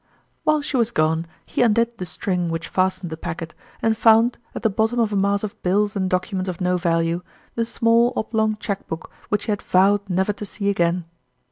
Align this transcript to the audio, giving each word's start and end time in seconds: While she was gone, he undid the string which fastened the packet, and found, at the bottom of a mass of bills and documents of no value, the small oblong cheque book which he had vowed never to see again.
While 0.45 0.63
she 0.63 0.77
was 0.77 0.89
gone, 0.89 1.27
he 1.45 1.61
undid 1.61 1.99
the 1.99 2.07
string 2.07 2.49
which 2.49 2.67
fastened 2.69 3.11
the 3.11 3.17
packet, 3.17 3.53
and 3.83 3.95
found, 3.95 4.39
at 4.55 4.63
the 4.63 4.69
bottom 4.71 4.99
of 4.99 5.13
a 5.13 5.15
mass 5.15 5.43
of 5.43 5.61
bills 5.61 5.95
and 5.95 6.09
documents 6.09 6.49
of 6.49 6.59
no 6.59 6.75
value, 6.77 7.21
the 7.53 7.65
small 7.67 8.11
oblong 8.15 8.57
cheque 8.59 8.87
book 8.87 9.11
which 9.29 9.45
he 9.45 9.51
had 9.51 9.61
vowed 9.61 10.01
never 10.09 10.33
to 10.33 10.43
see 10.43 10.71
again. 10.71 11.05